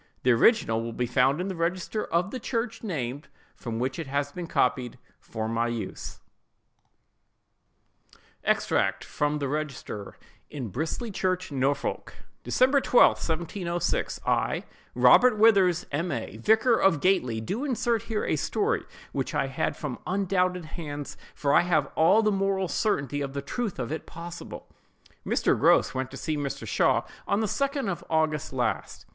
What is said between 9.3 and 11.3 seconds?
THE REGISTER IN BRISLEY